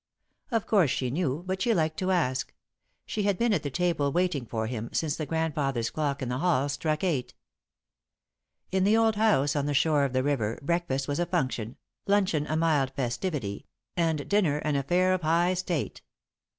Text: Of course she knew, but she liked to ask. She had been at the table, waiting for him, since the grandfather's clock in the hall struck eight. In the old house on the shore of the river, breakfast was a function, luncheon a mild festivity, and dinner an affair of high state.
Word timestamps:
Of 0.49 0.65
course 0.65 0.89
she 0.89 1.11
knew, 1.11 1.43
but 1.45 1.61
she 1.61 1.75
liked 1.75 1.97
to 1.99 2.09
ask. 2.09 2.55
She 3.05 3.21
had 3.21 3.37
been 3.37 3.53
at 3.53 3.61
the 3.61 3.69
table, 3.69 4.11
waiting 4.11 4.47
for 4.47 4.65
him, 4.65 4.89
since 4.91 5.15
the 5.15 5.27
grandfather's 5.27 5.91
clock 5.91 6.23
in 6.23 6.29
the 6.29 6.39
hall 6.39 6.69
struck 6.69 7.03
eight. 7.03 7.35
In 8.71 8.83
the 8.83 8.97
old 8.97 9.15
house 9.15 9.55
on 9.55 9.67
the 9.67 9.75
shore 9.75 10.03
of 10.03 10.13
the 10.13 10.23
river, 10.23 10.57
breakfast 10.63 11.07
was 11.07 11.19
a 11.19 11.27
function, 11.27 11.75
luncheon 12.07 12.47
a 12.47 12.55
mild 12.57 12.89
festivity, 12.95 13.67
and 13.95 14.27
dinner 14.27 14.57
an 14.57 14.75
affair 14.75 15.13
of 15.13 15.21
high 15.21 15.53
state. 15.53 16.01